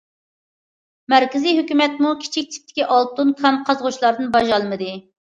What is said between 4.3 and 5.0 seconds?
باج ئالمىدى.